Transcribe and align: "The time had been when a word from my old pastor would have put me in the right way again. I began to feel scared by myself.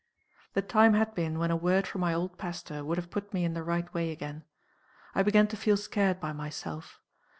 "The 0.53 0.63
time 0.63 0.95
had 0.95 1.13
been 1.13 1.37
when 1.37 1.51
a 1.51 1.55
word 1.55 1.85
from 1.85 2.01
my 2.01 2.11
old 2.11 2.39
pastor 2.39 2.83
would 2.83 2.97
have 2.97 3.11
put 3.11 3.35
me 3.35 3.45
in 3.45 3.53
the 3.53 3.61
right 3.61 3.93
way 3.93 4.09
again. 4.09 4.43
I 5.13 5.21
began 5.21 5.45
to 5.49 5.55
feel 5.55 5.77
scared 5.77 6.19
by 6.19 6.33
myself. 6.33 6.99